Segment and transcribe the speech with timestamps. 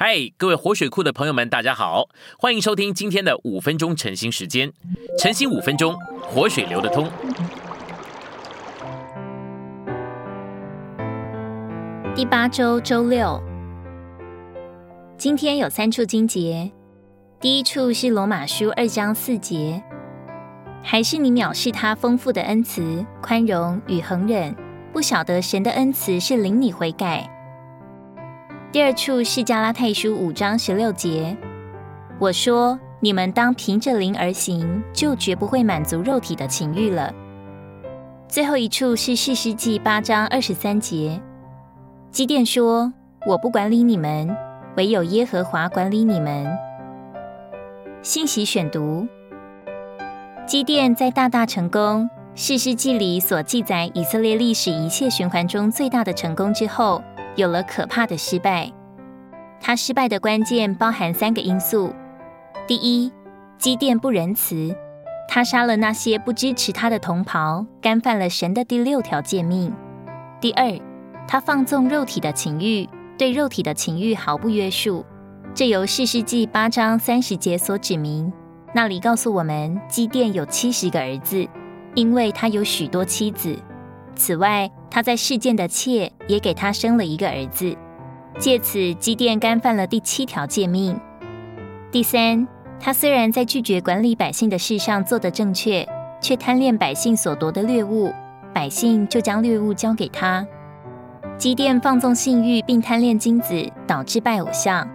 [0.00, 2.08] 嗨，各位活水库的朋友们，大家好，
[2.38, 4.72] 欢迎收听今天的五分钟晨兴时间。
[5.18, 7.10] 晨兴五分钟，活水流得通。
[12.14, 13.42] 第八周周六，
[15.16, 16.70] 今天有三处经节。
[17.40, 19.82] 第一处是罗马书二章四节，
[20.80, 24.54] 还是你藐视他丰富的恩慈、宽容与恒忍，
[24.92, 27.28] 不晓得神的恩慈是领你悔改。
[28.70, 31.34] 第二处是加拉太书五章十六节，
[32.18, 37.10] 我说你们当凭着灵而行，就绝不会满足肉体的情欲了。
[38.28, 41.18] 最后一处是四世纪八章二十三节，
[42.10, 42.92] 基甸说
[43.26, 44.36] ：“我不管理你们，
[44.76, 46.46] 唯有耶和华管理你们。”
[48.02, 49.08] 信息选读：
[50.46, 57.02] 基甸在大大成功，四世纪里所记载以色列历史一切循环中最大的成功之后。
[57.38, 58.68] 有了可怕的失败，
[59.60, 61.94] 他失败的关键包含三个因素：
[62.66, 63.12] 第一，
[63.58, 64.74] 基甸不仁慈，
[65.28, 69.70] 他杀了那些不支持他的同袍，干犯了神的第六条诫命；
[70.40, 70.80] 第二，
[71.28, 75.06] 他放纵肉体的情欲，对肉体的情欲毫不约束。
[75.54, 78.32] 这由四世纪八章三十节所指明，
[78.74, 81.46] 那里告诉我们，基甸有七十个儿子，
[81.94, 83.56] 因为他有许多妻子。
[84.18, 87.74] 此外，他在事件的妾也给他生了一个儿子，
[88.38, 90.98] 借此基甸干犯了第七条诫命。
[91.90, 92.46] 第三，
[92.78, 95.88] 他虽然在拒绝管理百姓的事上做得正确，
[96.20, 98.12] 却贪恋百姓所夺的掠物，
[98.52, 100.46] 百姓就将掠物交给他。
[101.38, 104.86] 基甸放纵性欲并贪恋金子，导致拜偶像。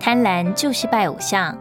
[0.00, 1.56] 贪婪就是拜偶像，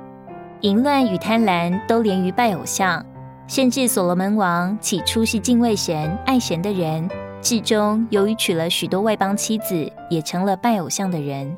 [0.62, 3.06] 淫乱与贪婪都连于拜偶像。
[3.48, 7.10] 甚至所罗门王起初是敬畏神、爱神的人，
[7.42, 11.56] 至终由于娶了许多外邦妻子，也成了拜偶像的人。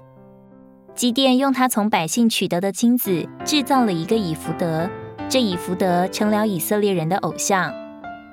[0.95, 4.89] 基甸用他从百姓取得的金子，制造了一个以福德，
[5.29, 7.71] 这以福德成了以色列人的偶像。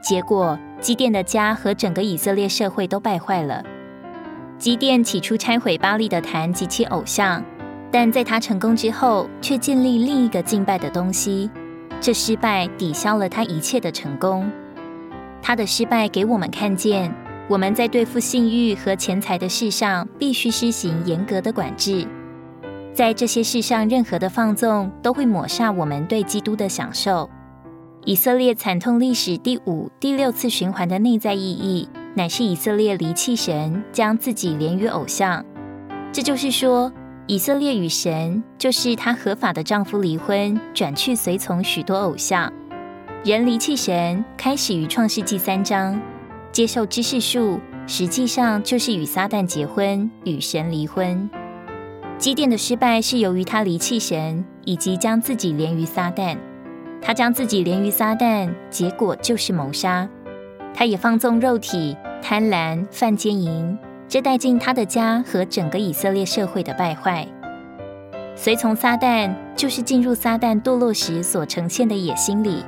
[0.02, 3.62] 结果，基甸的家和整个以色列社会都败坏了。
[4.58, 7.44] 基甸起初拆毁巴利的坛及其偶像，
[7.90, 11.50] 但在他成功之后，却建立另一个敬拜的东西。
[12.02, 14.50] 这失败抵消了他一切的成功。
[15.40, 17.14] 他的失败给我们看见，
[17.48, 22.04] 我们在对付性欲和钱财的事上，必须施行严格的管制。
[22.92, 27.30] 在这些事上，任何的放纵都会抹杀我们对基督的享受。
[28.04, 35.44] 以色列惨痛历史第五、第六次循环的内在意义，乃是以色列离弃神，将自己连于偶像。
[36.12, 36.92] 这就是说。
[37.28, 42.52] 以色列与神，就是她合法的丈夫离婚，转去随从许多偶像。
[43.24, 46.00] 人离弃神，开始于创世纪三章，
[46.50, 51.30] 接受知识树，实际上就是与撒旦结婚，与神离婚。
[52.18, 56.36] 基甸的失败是由于他离弃神，以及将自己连于撒旦。
[57.00, 60.08] 他将自己连于撒旦，结果就是谋杀。
[60.74, 63.78] 他也放纵肉体，贪婪，犯奸淫。
[64.12, 67.26] 这带进他的家和整个以色列社会的败坏。
[68.36, 72.62] 随从撒旦，就是进入撒旦堕落时所呈现的野心里。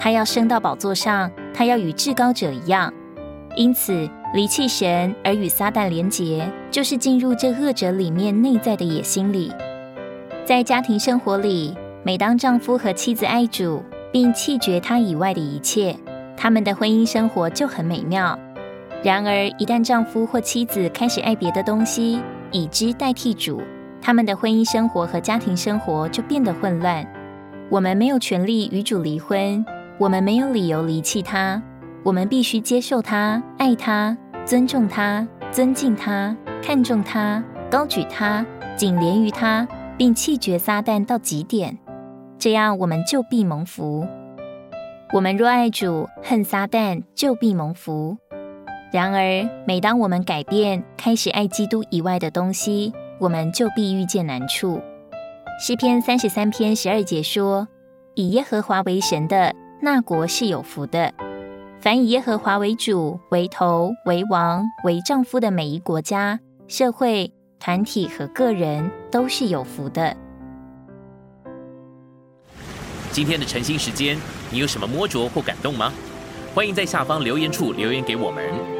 [0.00, 2.92] 他要升到宝座上，他要与至高者一样。
[3.54, 9.52] 因此，离弃神而与撒旦连结，就是进入这恶者里面内在的野心里。
[10.44, 13.80] 在家庭生活里，每当丈夫和妻子爱主，
[14.10, 15.94] 并弃绝他以外的一切，
[16.36, 18.36] 他们的婚姻生活就很美妙。
[19.02, 22.20] 然而，一旦丈夫或妻子开始爱别的东西，
[22.52, 23.62] 以之代替主，
[24.02, 27.06] 他们的婚姻生活和家庭生活就变得混乱。
[27.70, 29.64] 我们没有权利与主离婚，
[29.96, 31.62] 我们没有理由离弃他，
[32.02, 38.44] 我们必须接受他、爱他、尊重他、尊敬他、看重他、高举他、
[38.76, 41.78] 紧连于他，并弃绝撒旦到极点。
[42.38, 44.06] 这样，我们就必蒙福。
[45.14, 48.18] 我们若爱主，恨撒旦，就必蒙福。
[48.92, 54.80] 然而，每当我们改变，开始爱基督以外的东西，我们就必遇见难处。
[55.60, 57.68] 诗篇三十三篇十二节说
[58.16, 61.12] ：“以耶和华为神的那国是有福的；
[61.80, 70.16] 凡以耶和华为主、为头、为王、为丈夫的每一国家、社会、团体和个人，都是有福的。”
[73.12, 74.18] 今天的晨兴时间，
[74.50, 75.92] 你有什么摸着或感动吗？
[76.52, 78.79] 欢迎在下方留言处留言给我们。